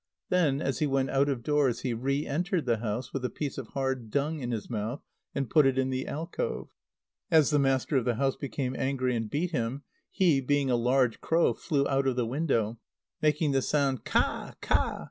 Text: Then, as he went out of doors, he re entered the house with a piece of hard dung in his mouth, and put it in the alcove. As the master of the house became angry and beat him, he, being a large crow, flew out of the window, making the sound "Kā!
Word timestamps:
Then, 0.29 0.63
as 0.63 0.79
he 0.79 0.87
went 0.87 1.11
out 1.11 1.29
of 1.29 1.43
doors, 1.43 1.81
he 1.81 1.93
re 1.93 2.25
entered 2.25 2.65
the 2.65 2.77
house 2.79 3.13
with 3.13 3.23
a 3.23 3.29
piece 3.29 3.59
of 3.59 3.67
hard 3.67 4.09
dung 4.09 4.39
in 4.39 4.49
his 4.49 4.67
mouth, 4.67 5.03
and 5.35 5.47
put 5.47 5.67
it 5.67 5.77
in 5.77 5.91
the 5.91 6.07
alcove. 6.07 6.69
As 7.29 7.51
the 7.51 7.59
master 7.59 7.97
of 7.97 8.05
the 8.05 8.15
house 8.15 8.35
became 8.35 8.75
angry 8.75 9.15
and 9.15 9.29
beat 9.29 9.51
him, 9.51 9.83
he, 10.09 10.41
being 10.41 10.71
a 10.71 10.75
large 10.75 11.21
crow, 11.21 11.53
flew 11.53 11.87
out 11.87 12.07
of 12.07 12.15
the 12.15 12.25
window, 12.25 12.79
making 13.21 13.51
the 13.51 13.61
sound 13.61 14.03
"Kā! 14.03 14.55